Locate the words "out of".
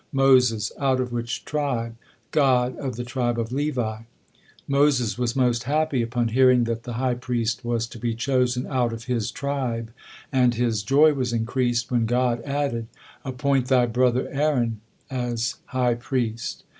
0.79-1.11, 8.65-9.03